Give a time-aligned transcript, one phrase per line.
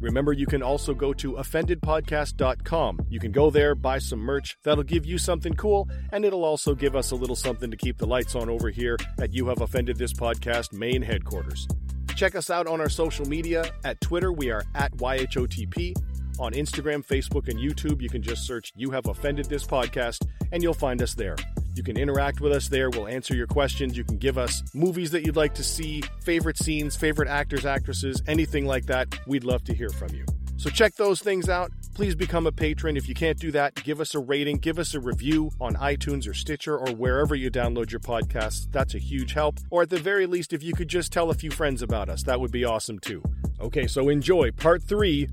[0.00, 3.06] Remember, you can also go to offendedpodcast.com.
[3.08, 4.56] You can go there, buy some merch.
[4.62, 7.98] That'll give you something cool, and it'll also give us a little something to keep
[7.98, 11.66] the lights on over here at You Have Offended This Podcast main headquarters.
[12.14, 13.64] Check us out on our social media.
[13.84, 15.94] At Twitter, we are at YHOTP.
[16.38, 20.62] On Instagram, Facebook, and YouTube, you can just search You Have Offended This Podcast, and
[20.62, 21.36] you'll find us there.
[21.74, 22.90] You can interact with us there.
[22.90, 23.96] We'll answer your questions.
[23.96, 28.22] You can give us movies that you'd like to see, favorite scenes, favorite actors, actresses,
[28.26, 29.08] anything like that.
[29.26, 30.26] We'd love to hear from you.
[30.58, 31.70] So check those things out.
[31.94, 32.96] Please become a patron.
[32.96, 36.28] If you can't do that, give us a rating, give us a review on iTunes
[36.28, 38.70] or Stitcher or wherever you download your podcasts.
[38.72, 39.58] That's a huge help.
[39.70, 42.22] Or at the very least, if you could just tell a few friends about us,
[42.24, 43.22] that would be awesome too.
[43.60, 45.28] Okay, so enjoy part three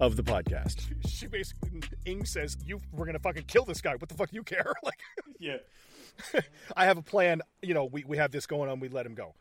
[0.00, 0.84] of the podcast.
[1.08, 3.94] She basically, Ing says, "You, we're gonna fucking kill this guy.
[3.96, 5.00] What the fuck do you care?" Like,
[5.38, 5.58] Yeah.
[6.76, 7.42] I have a plan.
[7.62, 8.80] You know, we, we have this going on.
[8.80, 9.34] We let him go.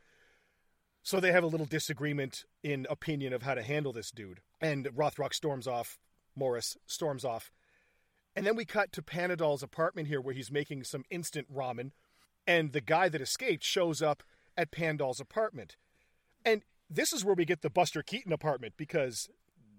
[1.03, 4.41] So they have a little disagreement in opinion of how to handle this dude.
[4.59, 5.97] And Rothrock storms off.
[6.35, 7.51] Morris storms off.
[8.35, 11.91] And then we cut to Panadol's apartment here where he's making some instant ramen.
[12.45, 14.21] And the guy that escaped shows up
[14.55, 15.77] at Pandol's apartment.
[16.45, 19.29] And this is where we get the Buster Keaton apartment because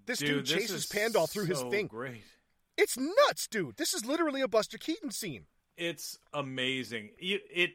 [0.09, 1.87] this dude, this chases is Pandol through his so thing.
[1.87, 2.25] Great.
[2.77, 3.77] It's nuts, dude.
[3.77, 5.45] This is literally a Buster Keaton scene.
[5.77, 7.11] It's amazing.
[7.19, 7.70] It, it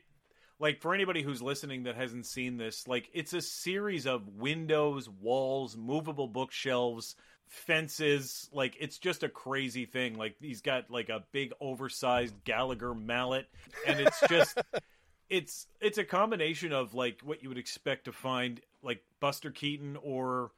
[0.60, 5.08] like for anybody who's listening that hasn't seen this, like it's a series of windows,
[5.10, 7.16] walls, movable bookshelves,
[7.48, 8.50] fences.
[8.52, 10.18] Like it's just a crazy thing.
[10.18, 13.48] Like he's got like a big oversized Gallagher mallet,
[13.88, 14.60] and it's just.
[15.30, 19.98] It's it's a combination of like what you would expect to find like Buster Keaton
[20.04, 20.52] or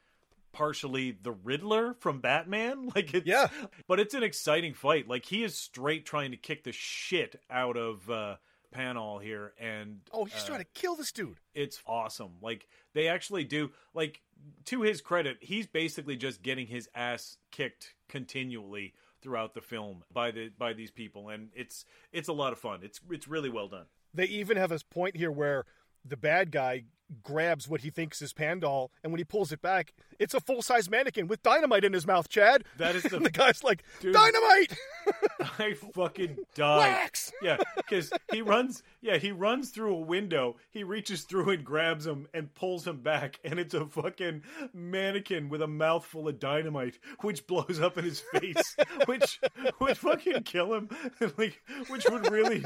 [0.55, 2.89] partially the Riddler from Batman.
[2.95, 3.49] Like it's Yeah.
[3.87, 5.07] but it's an exciting fight.
[5.07, 8.37] Like he is straight trying to kick the shit out of uh
[8.73, 11.39] Panol here and Oh, he's uh, trying to kill this dude.
[11.53, 12.31] it's awesome.
[12.41, 14.21] Like they actually do like
[14.65, 20.31] to his credit, he's basically just getting his ass kicked continually throughout the film by
[20.31, 21.83] the by these people and it's
[22.13, 22.79] it's a lot of fun.
[22.83, 23.85] It's it's really well done.
[24.13, 25.65] They even have this point here where
[26.05, 26.83] the bad guy
[27.23, 30.61] grabs what he thinks is Pandol, and when he pulls it back, it's a full
[30.61, 32.63] size mannequin with dynamite in his mouth, Chad.
[32.77, 34.13] That is the- the guy's like, Dude.
[34.13, 34.77] Dynamite!
[35.59, 36.77] I fucking died.
[36.79, 37.31] Wax!
[37.41, 38.81] Yeah, because he runs.
[39.01, 40.55] Yeah, he runs through a window.
[40.71, 44.41] He reaches through and grabs him and pulls him back, and it's a fucking
[44.73, 49.39] mannequin with a mouthful of dynamite, which blows up in his face, which
[49.79, 50.89] would fucking kill him.
[51.37, 52.63] like, which would really,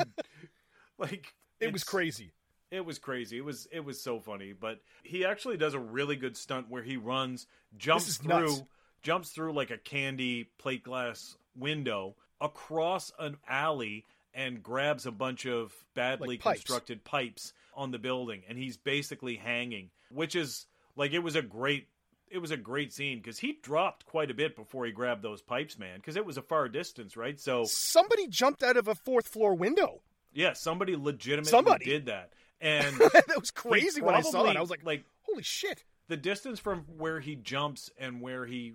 [0.97, 2.31] like, It was crazy.
[2.71, 3.37] It was crazy.
[3.37, 4.53] It was it was so funny.
[4.53, 7.47] But he actually does a really good stunt where he runs,
[7.77, 8.63] jumps through, nuts.
[9.01, 15.45] jumps through like a candy plate glass window across an alley and grabs a bunch
[15.45, 16.59] of badly Like pipes.
[16.61, 20.65] constructed pipes on the building, and he's basically hanging, which is
[20.95, 21.87] like it was a great.
[22.31, 25.41] It was a great scene because he dropped quite a bit before he grabbed those
[25.41, 25.97] pipes, man.
[25.97, 27.39] Because it was a far distance, right?
[27.39, 30.01] So Somebody jumped out of a fourth floor window.
[30.31, 31.85] yeah, somebody legitimately Somebody.
[31.85, 32.29] did that,
[32.61, 34.57] and that was crazy when I saw it.
[34.57, 35.83] I was like, like holy shit.
[36.07, 38.73] the distance from where he jumps and where he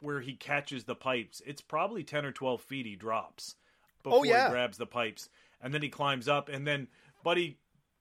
[0.00, 3.54] where he catches the pipes it's probably 10 or 12 feet he drops
[4.02, 4.46] before Oh, yeah.
[4.46, 5.28] he grabs the pipes
[5.62, 6.88] and then he climbs up and then
[7.22, 7.58] buddy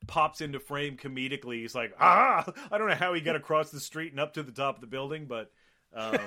[0.08, 3.80] pops into frame comedically he's like ah i don't know how he got across the
[3.80, 5.50] street and up to the top of the building but
[5.96, 6.18] um,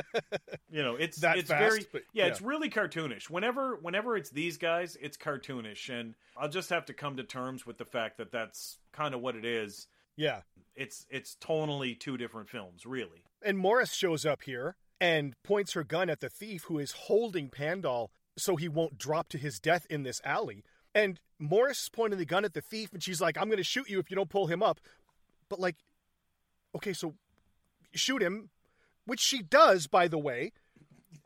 [0.70, 2.30] you know it's That it's fast, very but- yeah, yeah.
[2.30, 6.92] it's really cartoonish whenever whenever it's these guys it's cartoonish and i'll just have to
[6.92, 9.86] come to terms with the fact that that's kind of what it is
[10.16, 10.40] Yeah.
[10.76, 13.24] it's it's tonally two different films, really.
[13.42, 17.48] And Morris shows up here and points her gun at the thief who is holding
[17.48, 20.62] Pandol so he won't drop to his death in this alley.
[20.94, 23.64] And Morris is pointing the gun at the thief and she's like, I'm going to
[23.64, 24.78] shoot you if you don't pull him up.
[25.48, 25.76] But, like,
[26.76, 27.14] okay, so
[27.94, 28.50] shoot him,
[29.10, 30.52] which she does, by the way.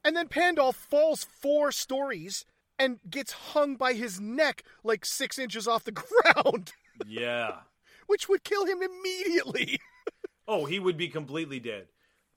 [0.03, 2.47] And then Pandol falls four stories
[2.79, 5.93] and gets hung by his neck like six inches off the
[6.33, 6.73] ground,
[7.07, 7.57] Yeah.
[8.07, 9.79] which would kill him immediately.
[10.47, 11.87] Oh, he would be completely dead.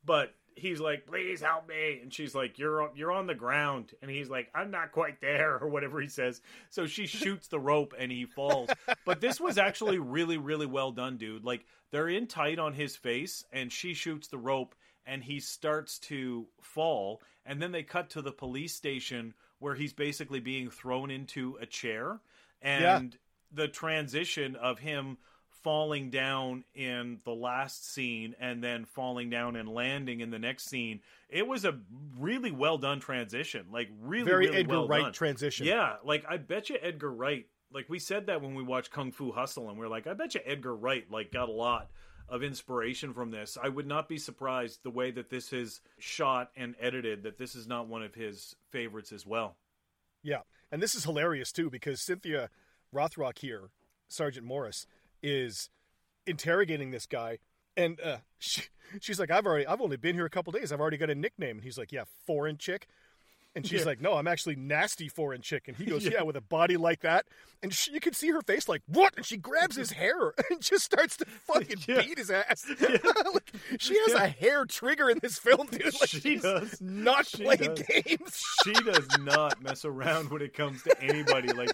[0.05, 4.09] But he's like, "Please help me," and she's like, "You're you're on the ground," and
[4.09, 6.41] he's like, "I'm not quite there," or whatever he says.
[6.69, 8.69] So she shoots the rope and he falls.
[9.05, 11.43] But this was actually really really well done, dude.
[11.43, 14.73] Like they're in tight on his face, and she shoots the rope,
[15.07, 19.93] and he starts to fall, and then they cut to the police station where he's
[19.93, 22.19] basically being thrown into a chair,
[22.61, 23.17] and
[23.51, 25.17] the transition of him
[25.63, 30.69] falling down in the last scene and then falling down and landing in the next
[30.69, 31.01] scene.
[31.29, 31.77] It was a
[32.19, 33.65] really well done transition.
[33.71, 35.13] Like really, Very really Edgar well Wright done.
[35.13, 35.65] transition.
[35.65, 37.47] Yeah, like I bet you Edgar Wright.
[37.73, 40.13] Like we said that when we watched Kung Fu Hustle, and we are like, I
[40.13, 41.89] bet you Edgar Wright like got a lot
[42.29, 43.57] of inspiration from this.
[43.61, 47.23] I would not be surprised the way that this is shot and edited.
[47.23, 49.55] That this is not one of his favorites as well.
[50.23, 50.41] Yeah,
[50.71, 52.49] and this is hilarious too because Cynthia
[52.93, 53.69] Rothrock here,
[54.07, 54.87] Sergeant Morris,
[55.23, 55.69] is
[56.25, 57.39] interrogating this guy,
[57.75, 58.63] and uh, she,
[58.99, 60.71] she's like, "I've already, I've only been here a couple days.
[60.71, 62.87] I've already got a nickname." And he's like, "Yeah, foreign chick."
[63.57, 63.85] And she's Yeah.
[63.87, 67.01] like, "No, I'm actually nasty foreign chick." And he goes, "Yeah, with a body like
[67.01, 67.25] that."
[67.63, 70.61] And she, you can see her face like, "What?" And she grabs his hair and
[70.61, 72.01] just starts to fucking Yeah.
[72.03, 72.65] beat his ass.
[72.79, 75.85] like, she has a hair trigger in this film, dude.
[75.85, 76.79] Like, She she's does.
[76.79, 77.81] not She playing does.
[77.87, 78.43] games.
[78.63, 81.51] she does not mess around when it comes to anybody.
[81.51, 81.71] Like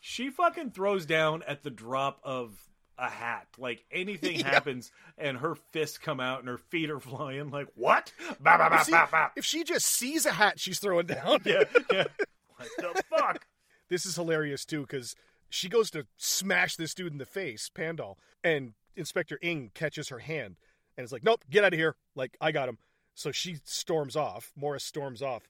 [0.00, 2.58] she fucking throws down at the drop of
[2.98, 3.46] a hat.
[3.58, 4.50] Like anything Yeah.
[4.50, 7.50] happens and her fists come out and her feet are flying.
[7.50, 8.12] Like what?
[8.40, 9.28] Bah, bah, bah, bah, bah.
[9.36, 12.04] if she just sees a hat she's throwing down, Yeah, yeah.
[12.56, 13.46] What the fuck?
[13.88, 15.16] this is hilarious too because
[15.50, 20.20] she goes to smash this dude in the face, Pandal, and Inspector Ing catches her
[20.20, 20.56] hand
[20.96, 22.78] and is like, "Nope, get out of here!" Like I got him.
[23.14, 24.52] So she storms off.
[24.56, 25.48] Morris storms off,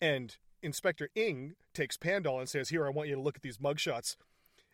[0.00, 3.58] and Inspector Ing takes Pandal and says, "Here, I want you to look at these
[3.58, 4.16] mugshots."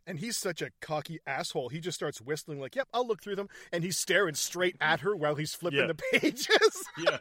[0.06, 1.68] And he's such a cocky asshole.
[1.70, 5.00] He just starts whistling like, "Yep, I'll look through them." And he's staring straight at
[5.00, 5.86] her while he's flipping Yeah.
[5.88, 6.48] the pages.
[6.98, 7.18] Yeah,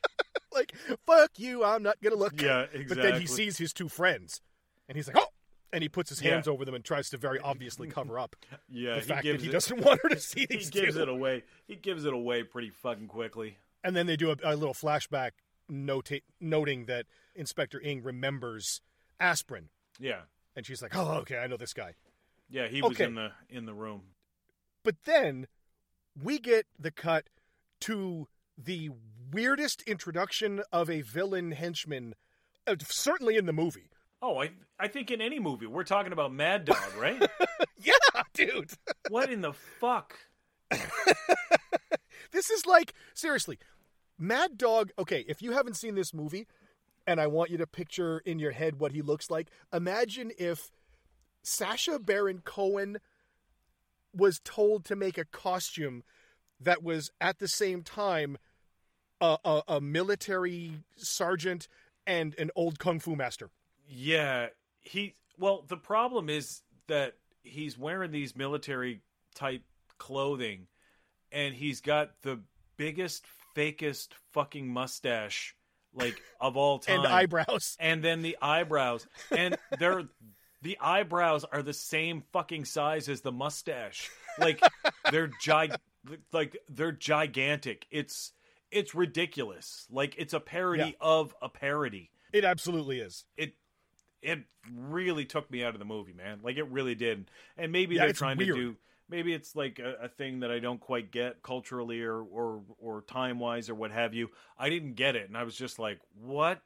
[0.52, 0.72] like,
[1.06, 2.84] "Fuck you, I'm not gonna look." yeah, exactly.
[2.88, 4.40] But then he sees his two friends,
[4.88, 5.26] and he's like, "Oh!"
[5.72, 6.30] And he puts his Yeah.
[6.34, 8.36] hands over them and tries to very obviously cover up
[8.68, 10.68] yeah, the he fact gives that he it- doesn't want her to see these.
[10.68, 11.02] He gives two.
[11.02, 11.42] it away.
[11.66, 13.58] He gives it away pretty fucking quickly.
[13.84, 15.32] And then they do a, a little flashback,
[15.68, 18.80] nota- noting that Inspector Ing remembers
[19.20, 19.68] aspirin,
[19.98, 20.22] Yeah,
[20.56, 21.94] and she's like, "Oh, okay, I know this guy."
[22.50, 22.68] Yeah.
[22.68, 23.04] He was Okay.
[23.04, 24.02] in the in the room.
[24.84, 25.46] But then
[26.20, 27.28] we get the cut
[27.82, 28.90] to the
[29.32, 32.14] weirdest introduction of a villain henchman,
[32.66, 33.90] uh, certainly in the movie.
[34.22, 34.50] Oh, I
[34.80, 37.22] I think in any movie we're talking about Mad Dog, right?
[37.80, 37.92] Yeah,
[38.34, 38.70] dude.
[39.08, 40.18] what in the fuck?
[42.30, 43.58] This is like seriously,
[44.18, 44.90] Mad Dog.
[44.98, 46.46] Okay, if you haven't seen this movie,
[47.06, 50.70] and I want you to picture in your head what he looks like, imagine if
[51.48, 52.98] Sacha Baron Cohen
[54.14, 56.02] was told to make a costume
[56.60, 58.36] that was at the same time
[59.20, 61.68] a, a, a military sergeant
[62.06, 63.50] and an old kung fu master.
[63.88, 64.48] Yeah,
[64.80, 65.14] he.
[65.38, 69.00] Well, the problem is that he's wearing these military
[69.34, 69.62] type
[69.98, 70.66] clothing,
[71.30, 72.40] and he's got the
[72.76, 73.24] biggest,
[73.56, 75.54] fakest fucking mustache
[75.94, 77.76] like of all time, And eyebrows.
[77.78, 80.04] and then the eyebrows, and they're
[80.62, 84.10] the eyebrows are the same fucking size as the mustache.
[84.38, 84.60] Like
[85.10, 85.74] they're gig,
[86.32, 87.86] like they're gigantic.
[87.90, 88.32] It's
[88.70, 89.86] it's ridiculous.
[89.90, 90.90] Like it's a parody Yeah.
[91.00, 93.24] of a parody It absolutely is.
[93.36, 93.54] it
[94.20, 94.40] it
[94.74, 96.40] really took me out of the movie, man.
[96.42, 97.30] Like it really did.
[97.56, 98.56] And maybe Yeah, they're trying weird.
[98.56, 98.76] to do
[99.08, 103.02] maybe it's like a, a thing that I don't quite get culturally or or or
[103.02, 104.28] time wise or what have you.
[104.58, 106.60] I didn't get it, and I was just like, what?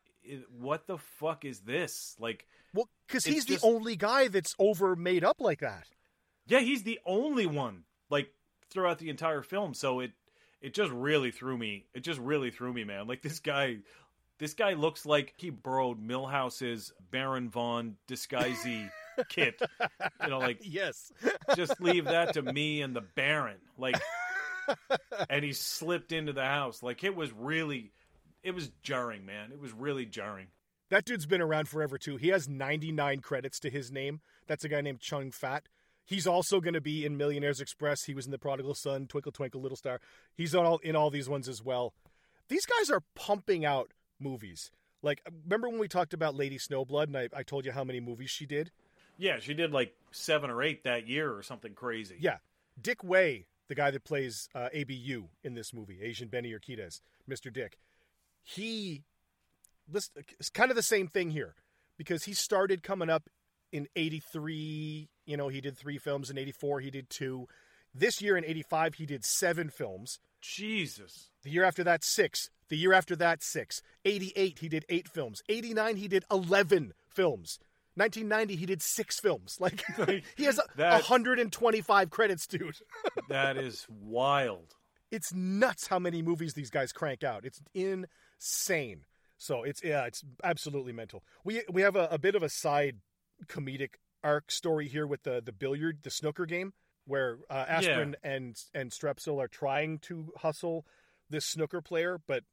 [0.59, 2.17] What the fuck is this?
[2.19, 5.87] Like, Well, because he's just- the only guy that's over made up like that.
[6.47, 8.33] yeah, he's the only one like
[8.71, 9.75] throughout the entire film.
[9.75, 10.13] So it
[10.61, 11.87] it just really threw me.
[11.93, 13.07] It just really threw me, man.
[13.07, 13.79] Like this guy.
[14.39, 18.91] This guy looks like he borrowed Milhouse's Baron von Disguisey
[19.29, 19.61] kit.
[20.21, 21.13] You know, like Yes.
[21.55, 23.59] just leave that to me and the Baron.
[23.79, 24.01] Like,
[25.31, 26.83] and he slipped into the house.
[26.83, 27.93] Like, it was really,
[28.43, 29.53] it was jarring, man.
[29.53, 30.49] It was really jarring.
[30.91, 32.17] That dude's been around forever too.
[32.17, 34.21] He has 99 credits to his name.
[34.47, 35.69] That's a guy named Chung Fat.
[36.05, 38.05] He's also going to be in Millionaires Express.
[38.05, 40.01] He was in The Prodigal Son, Twinkle Twinkle Little Star.
[40.35, 41.95] He's on all, in all these ones as well.
[42.49, 44.71] These guys are pumping out movies.
[45.01, 48.01] Like, remember when we talked about Lady Snowblood and I, I told you how many
[48.01, 48.71] movies she did?
[49.17, 52.17] Yeah, she did like seven or eight that year or something crazy.
[52.21, 52.39] Yeah.
[52.81, 57.53] Dick Wei, the guy that plays uh, ABU in this movie, Asian Benny Urquidez, Mr.
[57.53, 57.79] Dick,
[58.43, 59.03] he,
[59.89, 61.55] this, it's kind of the same thing here
[61.99, 63.29] because he started coming up
[63.73, 65.09] in 83.
[65.27, 66.31] You know, he did three films.
[66.31, 67.47] In 84, he did two.
[67.95, 70.19] This year in 85, he did seven films.
[70.41, 71.31] Jesus.
[71.43, 72.51] The year after that, six.
[72.69, 73.83] The year after that, six.
[74.05, 75.43] 88, he did eight films.
[75.49, 77.59] 89, he did 11 films.
[77.95, 79.59] 1990, he did six films.
[79.61, 79.83] Like,
[80.37, 82.77] he has That- 125 credits, dude.
[83.29, 84.75] That is wild.
[85.11, 87.45] it's nuts how many movies these guys crank out.
[87.45, 87.61] It's
[88.43, 89.05] insane.
[89.39, 91.25] So it's yeah, it's absolutely mental.
[91.45, 92.99] We we have a, a bit of a side
[93.47, 96.73] comedic arc story here with the the billiard, the snooker game,
[97.07, 100.87] where uh, Aspirin and and Strepsil are trying to hustle
[101.31, 102.45] this snooker player, but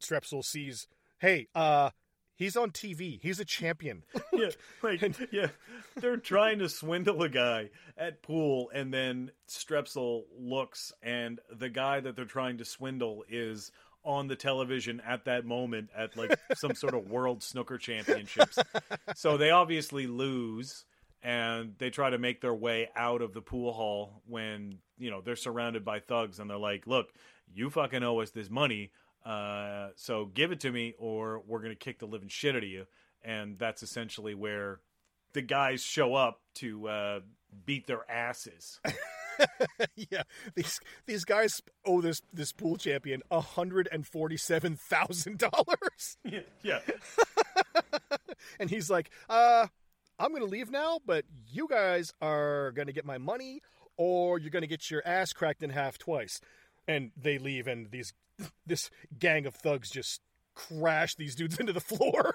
[0.00, 0.86] Strepsil sees,
[1.18, 1.90] hey, uh,
[2.36, 3.18] he's on TV.
[3.20, 4.04] He's a champion.
[4.32, 4.50] yeah,
[4.82, 5.48] like yeah,
[5.96, 12.00] they're trying to swindle a guy at pool, and then Strepsil looks, and the guy
[12.00, 13.70] that they're trying to swindle is
[14.04, 18.58] on the television at that moment at like some sort of world snooker championships.
[19.14, 20.84] So they obviously lose,
[21.22, 25.20] and they try to make their way out of the pool hall when you know
[25.20, 27.12] they're surrounded by thugs, and they're like, "Look,
[27.52, 28.90] you fucking owe us this money."
[29.24, 32.68] Uh, so give it to me, or we're gonna kick the living shit out of
[32.68, 32.86] you.
[33.22, 34.80] And that's essentially where
[35.34, 37.20] the guys show up to uh,
[37.66, 38.80] beat their asses.
[40.10, 40.22] yeah,
[40.54, 46.40] these these guys owe this this pool champion hundred and forty seven thousand dollars, yeah,
[46.62, 46.80] yeah,
[48.60, 49.66] and he's like, "Uh,
[50.18, 53.60] I'm gonna leave now, but you guys are gonna get my money,
[53.96, 56.40] or you're gonna get your ass cracked in half twice."
[56.88, 58.12] And they leave, and these
[58.66, 60.20] this gang of thugs just
[60.54, 62.34] crash these dudes into the floor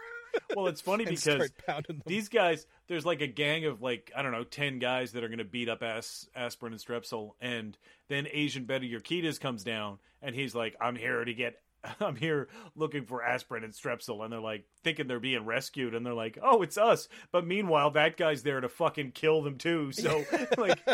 [0.55, 2.03] Well, it's funny because start pounding them.
[2.05, 5.27] these guys, there's like a gang of like I don't know, ten guys that are
[5.29, 7.77] going to beat up As- Aspirin and Strepsil, and
[8.09, 11.55] then Asian Benny Urquidez comes down, and he's like, "I'm here to get."
[11.99, 16.05] I'm here looking for aspirin and strepsil, and they're like thinking they're being rescued, and
[16.05, 19.91] they're like, "Oh, it's us!" But meanwhile, that guy's there to fucking kill them too.
[19.91, 20.23] So,
[20.57, 20.79] like,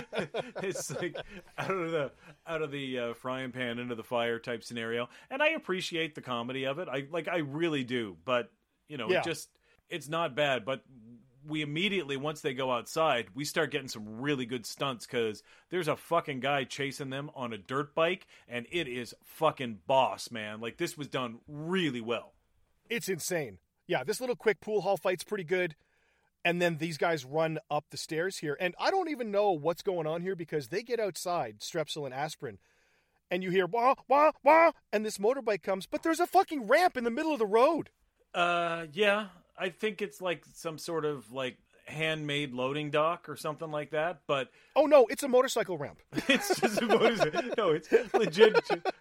[0.64, 1.16] it's like
[1.58, 2.12] out of the
[2.48, 5.10] out of the uh, frying pan into the fire type scenario.
[5.30, 6.88] And I appreciate the comedy of it.
[6.90, 8.18] I like, I really do.
[8.26, 8.50] But
[8.88, 9.20] you know, Yeah.
[9.20, 9.50] it just
[9.90, 10.66] it's not bad.
[10.66, 10.84] But
[11.48, 15.88] we immediately once they go outside, we start getting some really good stunts because there's
[15.88, 20.62] a fucking guy chasing them on a dirt bike, and it is fucking boss, man.
[20.62, 22.34] Like this was done really well.
[22.90, 23.60] It's insane.
[23.88, 25.76] Yeah, this little quick pool hall fight's pretty good.
[26.44, 28.58] And then these guys run up the stairs here.
[28.60, 32.14] And I don't even know what's going on here because they get outside, Strepsil and
[32.14, 32.58] Aspirin,
[33.30, 36.98] and you hear wah, wah, wah, and this motorbike comes, but there's a fucking ramp
[36.98, 37.90] in the middle of the road.
[38.34, 39.28] Uh, yeah,
[39.58, 44.22] I think it's like some sort of like handmade loading dock or something like that.
[44.28, 46.00] But Oh no, it's a motorcycle ramp.
[46.28, 47.58] it's just is it?
[47.58, 48.60] No, it's legit.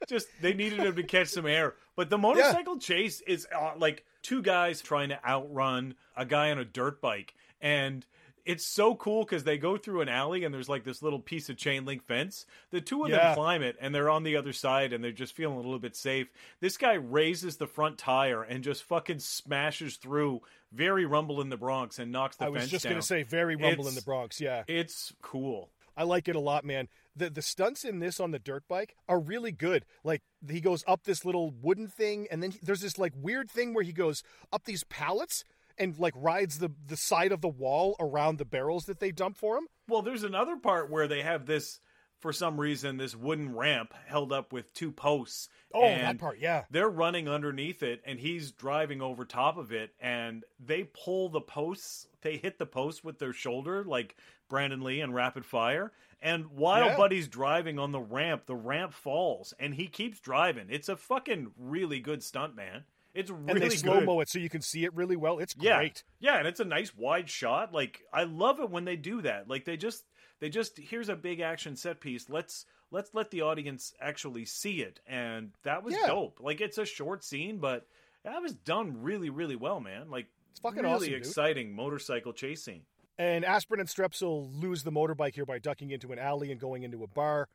[0.08, 1.74] Just they needed him to catch some air.
[1.96, 6.58] But the motorcycle chase is uh, like two guys trying to outrun a guy on
[6.58, 8.04] a dirt bike, and
[8.44, 11.48] it's so cool because they go through an alley and there's like this little piece
[11.48, 12.46] of chain link fence.
[12.70, 13.18] The two of Yeah.
[13.28, 15.78] them climb it and they're on the other side and they're just feeling a little
[15.78, 16.28] bit safe.
[16.60, 20.40] This guy raises the front tire and just fucking smashes through
[20.72, 22.92] very rumble in the Bronx and knocks the I was just down.
[22.92, 24.64] gonna say very rumble in the Bronx, yeah.
[24.68, 25.70] it's cool.
[25.96, 26.88] I like it a lot, man.
[27.16, 29.84] The the stunts in this on the dirt bike are really good.
[30.04, 33.50] Like he goes up this little wooden thing, and then he- there's this like weird
[33.50, 35.44] thing where he goes up these pallets
[35.80, 39.36] and like rides the the side of the wall around the barrels that they dump
[39.36, 39.66] for him.
[39.88, 41.80] Well, there's another part where they have this,
[42.20, 45.48] for some reason, this wooden ramp held up with two posts.
[45.74, 46.64] Oh, that part, yeah.
[46.70, 51.40] They're running underneath it, and he's driving over top of it, and they pull the
[51.40, 52.06] posts.
[52.22, 54.16] They hit the post with their shoulder, like
[54.48, 55.92] Brandon Lee and Rapid Fire.
[56.22, 56.96] And while Yeah.
[56.98, 60.66] Buddy's driving on the ramp, the ramp falls, and he keeps driving.
[60.68, 62.84] It's a fucking really good stunt, man.
[63.14, 65.38] It's really And they slow mo it so you can see it really well.
[65.38, 66.04] It's great.
[66.20, 67.72] Yeah, and it's a nice wide shot.
[67.74, 69.48] Like I love it when they do that.
[69.48, 70.04] Like they just
[70.38, 72.28] they just here's a big action set piece.
[72.30, 75.00] Let's let's let the audience actually see it.
[75.06, 76.06] And that was Yeah.
[76.06, 76.38] dope.
[76.40, 77.86] Like it's a short scene, but
[78.22, 80.08] that was done really really well, man.
[80.10, 81.18] Like It's fucking really awesome, dude.
[81.18, 82.82] exciting motorcycle chase scene.
[83.18, 86.84] And Aspirin and Strepsil lose the motorbike here by ducking into an alley and going
[86.84, 87.48] into a bar.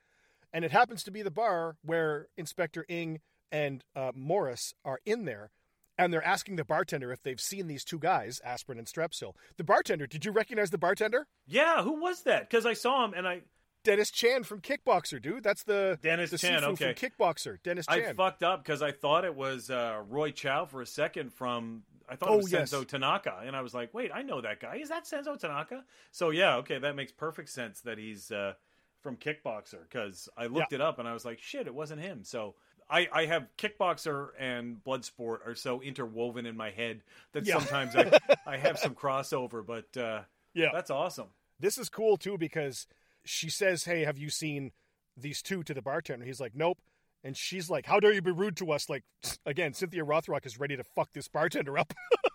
[0.54, 3.20] And it happens to be the bar where Inspector Ing
[3.52, 5.52] and uh, Morris are in there.
[5.98, 9.34] And they're asking the bartender if they've seen these two guys, Aspirin and Strepsil.
[9.56, 11.28] The bartender, did you recognize the bartender?
[11.48, 12.50] Yeah, who was that?
[12.50, 13.44] Because I saw him and I
[13.86, 15.44] Dennis Chan from Kickboxer, dude.
[15.44, 16.94] That's the Dennis the Chan, okay.
[16.94, 17.62] from Kickboxer.
[17.64, 21.32] Dennis I fucked up because I thought it was uh, Roy Chiao for a second
[21.32, 21.84] from.
[22.10, 22.72] I thought Oh, it was yes.
[22.72, 24.78] Senzo Tanaka, and I was like, "Wait, I know that guy.
[24.78, 28.54] Is that Senzo Tanaka?" So yeah, okay, that makes perfect sense that he's uh,
[29.02, 32.24] from Kickboxer because I looked it up and I was like, "Shit, it wasn't him."
[32.24, 32.56] So
[32.90, 37.02] I, I have Kickboxer and Bloodsport are so interwoven in my head
[37.32, 37.58] that Yeah.
[37.60, 40.22] sometimes I I have some crossover, but uh,
[40.54, 40.70] Yeah.
[40.72, 41.28] that's awesome.
[41.60, 42.86] This is cool too because
[43.24, 44.72] she says, "Hey, have you seen
[45.18, 46.78] these two to the bartender?" He's like, "Nope."
[47.24, 49.04] And she's like, "How dare you be rude to us?" Like
[49.46, 51.94] again, Cynthia Rothrock is ready to fuck this bartender up.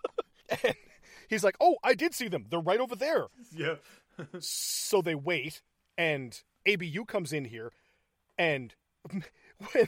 [0.63, 0.75] and
[1.29, 2.45] he's like, "Oh, I did see them.
[2.49, 3.75] They're right over there." Yeah.
[4.39, 5.61] so they wait,
[5.97, 7.71] and ABU comes in here,
[8.37, 8.75] and
[9.71, 9.87] when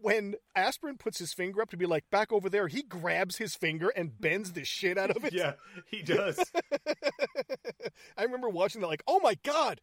[0.00, 3.54] when Aspirin puts his finger up to be like back over there, he grabs his
[3.54, 5.32] finger and bends the shit out of it.
[5.32, 5.54] Yeah,
[5.90, 6.38] he does.
[8.16, 9.80] I remember watching that, like, oh my god.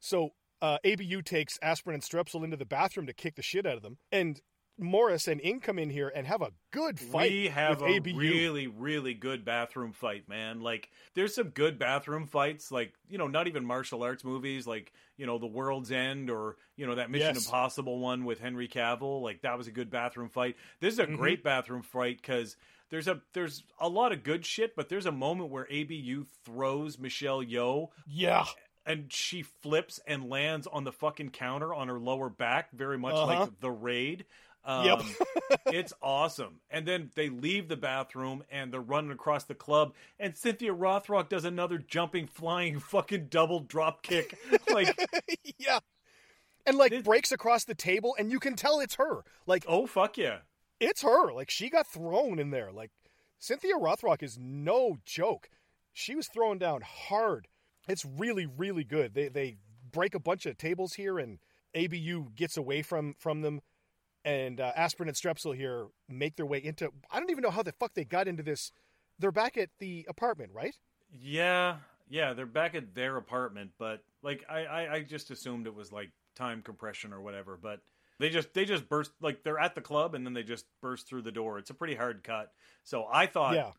[0.00, 3.76] So uh, ABU takes Aspirin and Strepsil into the bathroom to kick the shit out
[3.76, 4.40] of them, and
[4.78, 7.30] Morris and Ing come in here and have a good fight.
[7.30, 8.16] we have a ABU.
[8.18, 10.60] really, really good bathroom fight, man.
[10.60, 14.92] Like, there's some good bathroom fights, like, you know, not even martial arts movies, like,
[15.16, 17.44] you know, The World's End or, you know, that Mission Yes.
[17.46, 19.20] Impossible one with Henry Cavill.
[19.22, 20.56] Like, that was a good bathroom fight.
[20.80, 21.16] This is a Mhm.
[21.16, 22.56] great bathroom fight because.
[22.90, 26.98] There's a there's a lot of good shit, but there's a moment where ABU throws
[26.98, 28.44] Michelle Yeoh Yeah,
[28.84, 33.14] and she flips and lands on the fucking counter on her lower back, very much
[33.14, 33.26] Uh-huh.
[33.44, 34.26] like the raid.
[34.64, 35.02] Um, Yep.
[35.66, 36.60] it's awesome.
[36.70, 41.28] And then they leave the bathroom and they're running across the club, and Cynthia Rothrock
[41.28, 44.38] does another jumping, flying, fucking double drop kick.
[44.72, 44.96] Like,
[45.58, 45.80] yeah,
[46.66, 49.24] and like This- breaks across the table, and you can tell it's her.
[49.46, 50.38] Like oh fuck yeah,
[50.78, 51.32] it's her.
[51.32, 52.70] Like she got thrown in there.
[52.70, 52.90] Like
[53.38, 55.48] Cynthia Rothrock is no joke.
[55.92, 57.48] She was thrown down hard.
[57.88, 59.14] It's really, really good.
[59.14, 59.56] They they
[59.90, 61.40] break a bunch of tables here, and
[61.76, 63.60] ABU gets away from from them.
[64.24, 66.90] And uh, Aspirin and Strepsil here make their way into.
[67.10, 68.70] I don't even know how the fuck they got into this.
[69.18, 70.74] They're back at the apartment, right?
[71.20, 71.76] yeah,
[72.08, 72.32] yeah.
[72.32, 76.10] They're back at their apartment, but like I, I, I just assumed it was like
[76.36, 77.58] time compression or whatever.
[77.60, 77.80] But
[78.18, 81.08] they just they just burst like they're at the club and then they just burst
[81.08, 81.58] through the door.
[81.58, 82.52] It's a pretty hard cut.
[82.84, 83.72] So I thought Yeah.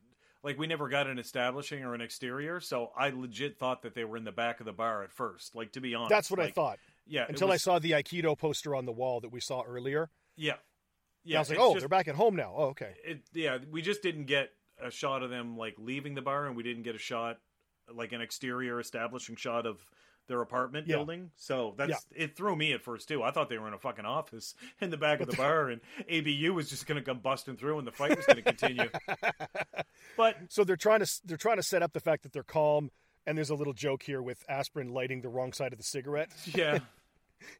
[0.43, 4.03] like we never got an establishing or an exterior, so I legit thought that they
[4.03, 5.55] were in the back of the bar at first.
[5.55, 8.37] Like to be honest, That's what I thought Yeah, until was- I saw the Aikido
[8.37, 10.09] poster on the wall that we saw earlier.
[10.35, 10.53] Yeah, Yeah,
[11.23, 11.37] yeah.
[11.37, 12.53] I was like, oh, just- they're back at home now.
[12.55, 12.93] Oh, okay.
[13.05, 14.49] It, yeah, we just didn't get
[14.81, 17.39] a shot of them like leaving the bar, and we didn't get a shot
[17.93, 19.85] like an exterior establishing shot of
[20.27, 20.95] their apartment Yeah.
[20.95, 21.31] building.
[21.35, 23.21] So that's it threw me at first too.
[23.21, 25.81] I thought they were in a fucking office in the back of the bar, and
[26.09, 28.89] ABU was just going to come busting through, and the fight was going to continue.
[30.17, 32.89] but So they're trying to they're trying to set up the fact that they're calm.
[33.25, 36.29] And there's a little joke here with Aspirin lighting the wrong side of the cigarette.
[36.53, 36.79] yeah.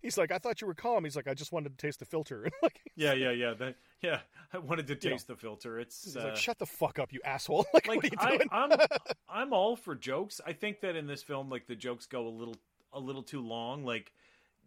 [0.01, 1.03] He's like, I thought you were calm.
[1.03, 2.49] He's like, I just wanted to taste the filter.
[2.63, 3.53] like, Yeah, yeah, yeah.
[3.53, 4.19] That, yeah,
[4.53, 5.79] I wanted to You know, taste the filter.
[5.79, 7.65] It's he's uh, like, shut the fuck up, you asshole.
[7.73, 8.49] like, like you I, doing?
[8.51, 8.71] I'm
[9.29, 10.41] I'm all for jokes.
[10.45, 12.55] I think that in this film, like the jokes go a little
[12.91, 13.83] a little too long.
[13.85, 14.11] Like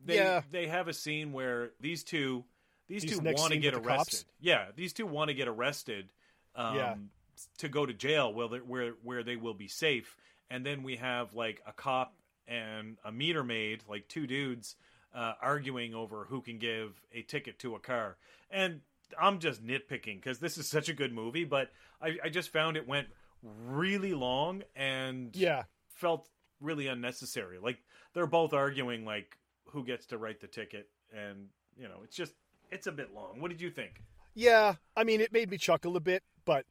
[0.04, 0.42] they Yeah.
[0.50, 2.44] they have a scene where these two
[2.88, 3.96] these, These two want to get arrested.
[3.96, 4.24] cops?
[4.40, 6.08] Yeah, these two want to get arrested.
[6.54, 6.94] Um, Yeah.
[7.58, 10.16] To go to jail, where where where they will be safe,
[10.48, 12.14] and then we have like a cop
[12.48, 14.76] and a meter maid, like two dudes,
[15.16, 18.16] uh, arguing over who can give a ticket to a car.
[18.50, 18.80] And
[19.20, 21.70] I'm just nitpicking because this is such a good movie, but
[22.02, 23.08] I, I just found it went
[23.42, 25.64] really long and yeah.
[25.88, 26.28] felt
[26.60, 27.58] really unnecessary.
[27.58, 27.78] Like
[28.12, 32.34] they're both arguing like who gets to write the ticket, and you know, it's just
[32.70, 33.40] it's a bit long.
[33.40, 34.02] What did you think?
[34.36, 34.74] Yeah.
[34.94, 36.66] I mean, it made me chuckle a bit, but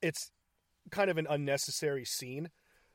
[0.00, 0.30] it's
[0.90, 2.48] kind of an unnecessary scene.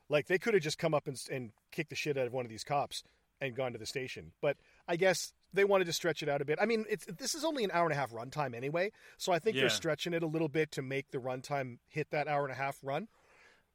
[0.10, 2.46] Like, they could have just come up and, and kicked the shit out of one
[2.46, 3.04] of these cops
[3.42, 4.32] and gone to the station.
[4.42, 6.60] But I guess they wanted to stretch it out a bit.
[6.62, 9.40] I mean, it's this is only an hour and a half runtime anyway, so I
[9.40, 9.62] think Yeah.
[9.64, 12.58] they're stretching it a little bit to make the runtime hit that hour and a
[12.58, 13.08] half run.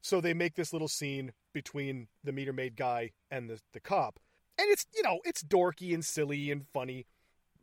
[0.01, 4.18] So they make this little scene between the meter maid guy and the, the cop.
[4.59, 7.07] And it's, you know, it's dorky and silly and funny.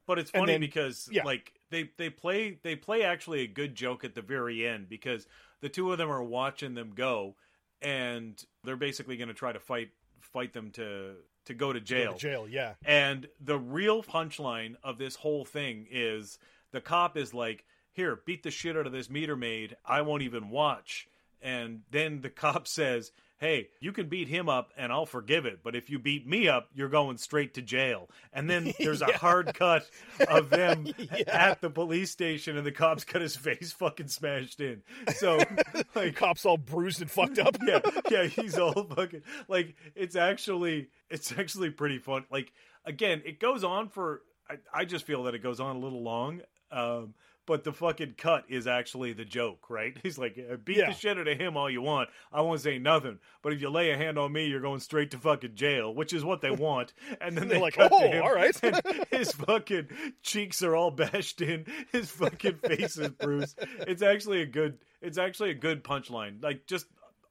[0.08, 1.24] But it's funny then- because yeah.
[1.24, 5.28] like they they play they play actually a good joke at the very end because
[5.62, 7.36] the two of them are watching them go,
[7.82, 11.16] and they're basically going to try to fight fight them to
[11.50, 12.14] to go to Go jail.
[12.14, 12.74] to jail, yeah.
[12.86, 16.40] And the real punchline of this whole thing is
[16.72, 19.76] the cop is like, "Here, beat the shit out of this meter maid.
[19.86, 21.08] I won't even watch."
[21.42, 25.60] And then the cop says, "Hey, you can beat him up and I'll forgive it,
[25.64, 29.12] but if you beat me up, you're going straight to jail." And then there's a
[29.18, 29.90] hard cut
[30.28, 31.24] of them Yeah.
[31.28, 34.82] at the police station and the cop's got his face fucking smashed in.
[35.16, 35.38] So
[35.74, 37.58] The like cop's all bruised and fucked up.
[37.66, 37.80] yeah,
[38.12, 42.26] yeah, he's all fucking like it's actually it's actually pretty fun.
[42.32, 42.52] Like
[42.86, 46.02] again, it goes on for I, I just feel that it goes on a little
[46.04, 46.42] long.
[46.72, 47.14] Um
[47.50, 49.98] but the fucking cut is actually the joke, right?
[50.04, 50.90] He's like, "Uh, beat Yeah.
[50.92, 52.10] the shit out of him all you want.
[52.32, 53.18] I won't say nothing.
[53.42, 56.14] But if you lay a hand on me, you're going straight to fucking jail, which
[56.14, 56.94] is what they want.
[57.20, 58.56] And then They're they like, "Oh, all right."
[59.12, 59.88] his fucking
[60.22, 61.66] cheeks are all bashed in.
[61.92, 63.58] His fucking face is bruised.
[63.88, 64.78] It's actually a good.
[65.02, 66.44] It's actually a good punchline.
[66.44, 66.86] Like just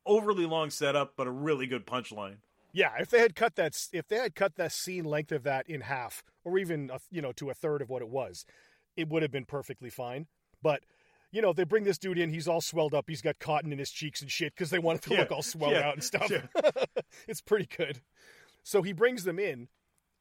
[0.04, 2.38] overly long setup, but a really good punchline.
[2.72, 5.68] Yeah, if they had cut that, if they had cut that scene length of that
[5.70, 8.44] in half, or even a, you know to a third of what it was,
[8.98, 10.26] it would have been perfectly fine.
[10.62, 10.82] But
[11.30, 12.30] you know, they bring this dude in.
[12.30, 13.04] He's all swelled up.
[13.08, 15.32] He's got cotton in his cheeks and shit because they want it to Yeah, look
[15.32, 16.30] all swelled yeah, out and stuff.
[16.30, 16.46] yeah.
[17.28, 18.00] it's pretty good.
[18.62, 19.68] So he brings them in,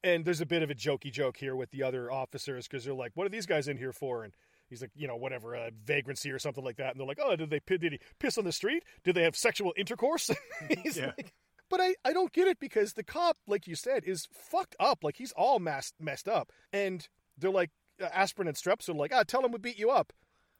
[0.04, 2.94] and there's a bit of a jokey joke here with the other officers because they're
[2.94, 4.32] like, "What are these guys in here for?" And
[4.68, 7.34] he's like, "You know, whatever, uh, vagrancy or something like that." And they're like, "Oh,
[7.36, 8.84] did they did he piss on the street?
[9.02, 10.30] Did they have sexual intercourse?"
[10.82, 11.32] he's like,
[11.70, 15.02] but I, I don't get it because the cop, like you said, is fucked up.
[15.02, 17.06] Like he's all messed messed up, and
[17.38, 20.12] they're like aspirin and streps are like, "Ah, tell him we beat you up,"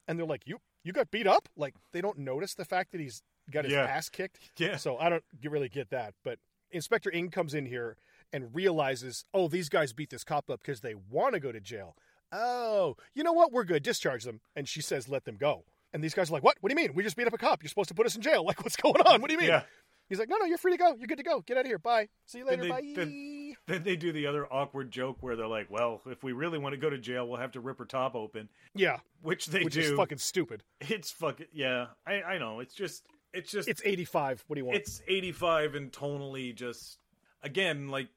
[0.06, 3.00] and they're like, "You you got beat up?" Like they don't notice the fact that
[3.00, 3.84] he's got his Yeah.
[3.84, 4.38] ass kicked.
[4.58, 4.76] Yeah.
[4.76, 6.14] So I don't really get that.
[6.24, 6.38] But
[6.70, 7.96] Inspector Ing comes in here
[8.32, 11.60] and realizes, oh, these guys beat this cop up because they want to go to
[11.60, 11.96] jail.
[12.30, 13.52] Oh, you know what?
[13.52, 13.82] We're good.
[13.82, 14.40] Discharge them.
[14.54, 15.64] And she says, let them go.
[15.94, 16.58] And these guys are like, what?
[16.60, 16.94] What do you mean?
[16.94, 17.62] We just beat up a cop.
[17.62, 18.44] You're supposed to put us in jail.
[18.46, 19.22] Like, what's going on?
[19.22, 19.48] What do you mean?
[19.48, 19.62] Yeah.
[20.10, 20.94] He's like, no, no, you're free to go.
[20.98, 21.40] You're good to go.
[21.40, 21.78] Get out of here.
[21.78, 22.08] Bye.
[22.26, 22.62] See you later.
[22.64, 22.92] they- Bye.
[22.94, 26.58] then- Then they do the other awkward joke where they're like, "Well, if we really
[26.58, 29.62] want to go to jail, we'll have to rip her top open," yeah, which they
[29.62, 29.80] which do.
[29.80, 30.64] is fucking stupid.
[30.80, 31.88] It's fucking yeah.
[32.06, 32.60] I I know.
[32.60, 33.04] It's just
[33.34, 34.44] it's just It's 85.
[34.46, 34.78] What do you want?
[34.78, 36.98] it's 85 and tonally just
[37.42, 38.08] again like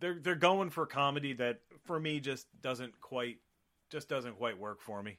[0.00, 3.38] they're they're going for comedy that for me just doesn't quite
[3.90, 5.16] just doesn't quite work for me.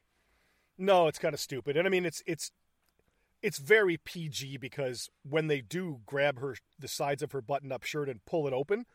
[0.77, 1.75] No, it's kind of stupid.
[1.75, 2.51] And I mean, it's it's
[3.41, 8.09] it's very PG because when they do grab her the sides of her button-up shirt
[8.09, 8.85] and pull it open,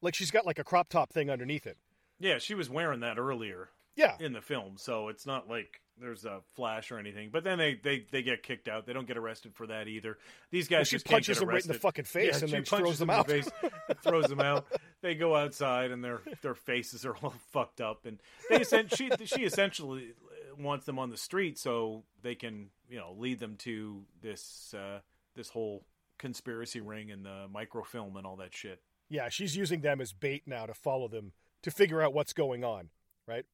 [0.00, 1.76] like she's got like a crop top thing underneath it.
[2.18, 6.24] Yeah, she was wearing that earlier Yeah, in the film, so it's not like there's
[6.24, 7.30] a flash or anything.
[7.32, 8.86] But then they they they get kicked out.
[8.86, 10.18] They don't get arrested for that either.
[10.50, 12.56] These guys Well, she just punches them right in the fucking face Yeah, and she
[12.56, 13.26] then punches throws them in the out.
[13.28, 13.48] face,
[14.02, 14.66] throws them out.
[15.02, 18.18] They go outside and their their faces are all fucked up, and
[18.50, 20.12] they she she essentially
[20.58, 25.00] wants them on the street so they can you know lead them to this uh,
[25.34, 25.84] this whole
[26.18, 28.80] conspiracy ring and the microfilm and all that shit.
[29.08, 32.64] Yeah, she's using them as bait now to follow them to figure out what's going
[32.64, 32.90] on,
[33.26, 33.44] right?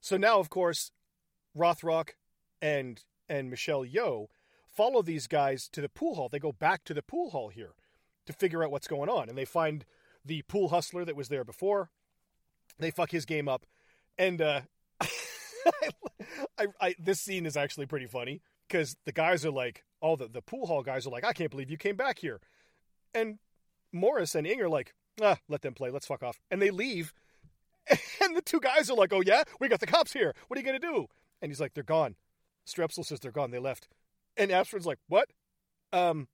[0.00, 0.90] So now, of course,
[1.56, 2.10] Rothrock
[2.60, 4.26] and and Michelle Yeoh
[4.66, 6.28] follow these guys to the pool hall.
[6.28, 7.72] They go back to the pool hall here
[8.26, 9.84] to figure out what's going on, and they find
[10.24, 11.90] the pool hustler that was there before.
[12.78, 13.66] They fuck his game up,
[14.16, 14.60] and uh,
[16.58, 20.28] I, I, this scene is actually pretty funny because the guys are like, all the
[20.28, 22.40] the pool hall guys are like, I can't believe you came back here,
[23.14, 23.38] and
[23.92, 25.90] Morris and Ing are like, ah, let them play.
[25.90, 26.38] Let's fuck off.
[26.50, 27.12] And they leave.
[28.22, 29.44] And the two guys are like, oh, yeah?
[29.60, 30.34] We got the cops here.
[30.48, 31.06] What are you going to do?
[31.40, 32.16] And he's like, they're gone.
[32.66, 33.50] Strepsil says they're gone.
[33.50, 33.88] They left.
[34.36, 35.28] And Aspirin's like, what?
[35.92, 36.28] Um.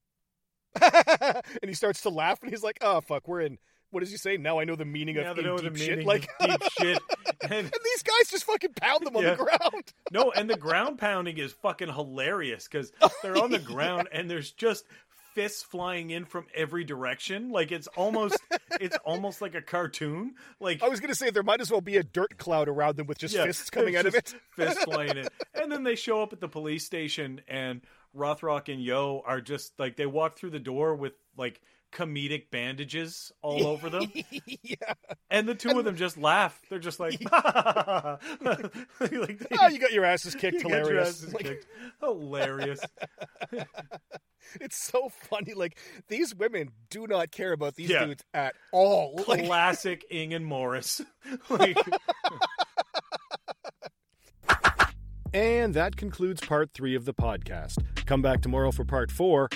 [0.83, 3.59] and he starts to laugh and he's like, oh, fuck, we're in.
[3.91, 4.37] What does he say?
[4.37, 5.91] Now I know the meaning Now of deep the shit.
[5.91, 6.99] meaning Like, of deep shit.
[7.43, 9.35] And, and these guys just fucking pound them on Yeah.
[9.37, 9.93] the ground.
[10.11, 12.91] no, and the ground pounding is fucking hilarious because
[13.23, 14.87] they're on the ground and there's just
[15.35, 17.51] fists flying in from every direction.
[17.51, 18.39] Like it's almost
[18.81, 20.35] it's almost like a cartoon.
[20.61, 22.97] Like I was going to say there might as well be a dirt cloud around
[22.97, 24.35] them with just yeah, fists coming out of it.
[24.51, 25.29] Fists flying in.
[25.55, 27.81] And then they show up at the police station and
[28.17, 31.61] Rothrock and Yeoh are just like they walk through the door with like
[31.93, 34.11] comedic bandages all over them.
[34.63, 34.95] yeah.
[35.31, 36.61] And the two of them just laugh.
[36.69, 38.29] They're just like, like
[39.01, 40.63] they- Oh, you got your asses kicked.
[40.63, 41.09] you Hilarious.
[41.23, 41.67] asses Like, kicked.
[42.01, 42.81] Hilarious.
[44.61, 45.55] It's so funny.
[45.55, 48.05] Like these women do not care about these Yeah.
[48.05, 49.23] dudes at all.
[49.27, 51.01] Like, Classic Ing and Morris.
[51.49, 51.79] like,
[55.35, 57.85] and that concludes part three of the podcast.
[58.07, 59.49] Come back tomorrow for part four.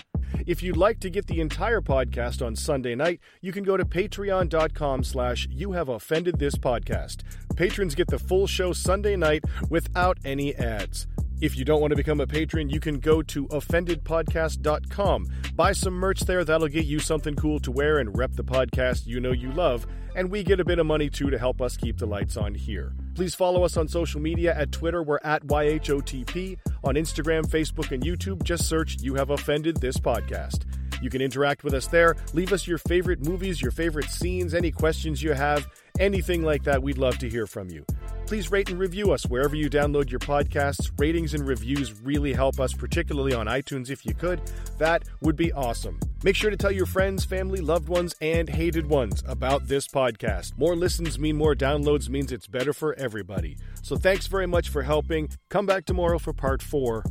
[0.46, 3.84] If you'd like to get the entire podcast on Sunday night, you can go to
[3.84, 7.22] patreon.com slash you have offended this podcast.
[7.56, 11.06] Patrons get the full show Sunday night without any ads.
[11.40, 15.28] If you don't want to become a patron, you can go to offendedpodcast.com.
[15.54, 19.06] Buy some merch there, that'll get you something cool to wear and rep the podcast
[19.06, 19.86] you know you love,
[20.16, 22.54] and we get a bit of money too to help us keep the lights on
[22.54, 22.92] here.
[23.18, 26.56] Please follow us on social media at Twitter, we're at YHOTP.
[26.84, 30.66] On Instagram, Facebook, and YouTube, just search You Have Offended This Podcast.
[31.02, 32.14] You can interact with us there.
[32.32, 35.66] Leave us your favorite movies, your favorite scenes, any questions you have,
[35.98, 36.82] anything like that.
[36.82, 37.84] We'd love to hear from you.
[38.26, 40.90] Please rate and review us wherever you download your podcasts.
[40.98, 44.42] Ratings and reviews really help us, particularly on iTunes if you could.
[44.76, 45.98] That would be awesome.
[46.22, 50.58] Make sure to tell your friends, family, loved ones, and hated ones about this podcast.
[50.58, 53.56] More listens mean more downloads means it's better for everybody.
[53.82, 55.30] So thanks very much for helping.
[55.48, 57.04] Come back tomorrow for part four,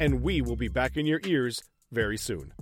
[0.00, 2.54] and we will be back in your ears very soon.